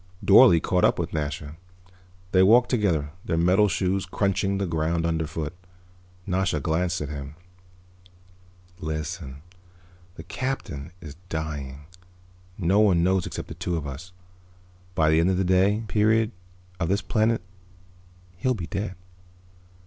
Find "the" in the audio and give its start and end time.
4.57-4.65, 10.15-10.23, 13.47-13.53, 15.11-15.19, 15.37-15.43